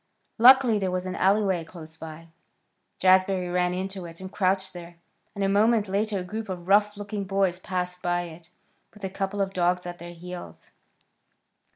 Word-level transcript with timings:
Luckily 0.39 0.79
there 0.79 0.89
was 0.89 1.05
an 1.05 1.13
alleyway 1.15 1.63
close 1.63 1.95
by. 1.95 2.29
Jazbury 2.99 3.49
ran 3.53 3.71
into 3.75 4.05
it 4.07 4.19
and 4.19 4.31
crouched 4.31 4.73
there, 4.73 4.95
and 5.35 5.43
a 5.43 5.47
moment 5.47 5.87
later 5.87 6.17
a 6.17 6.23
group 6.23 6.49
of 6.49 6.67
rough 6.67 6.97
looking 6.97 7.23
boys 7.23 7.59
passed 7.59 8.01
by 8.01 8.23
it, 8.23 8.49
with 8.95 9.03
a 9.03 9.11
couple 9.11 9.41
of 9.41 9.53
dogs 9.53 9.85
at 9.85 9.99
their 9.99 10.13
heels. 10.15 10.71